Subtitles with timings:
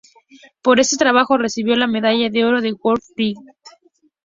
[0.63, 3.49] Por este trabajo, recibió la medalla de oro de World Wildlife Fund.